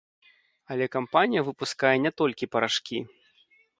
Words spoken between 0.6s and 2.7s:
Але кампанія выпускае не толькі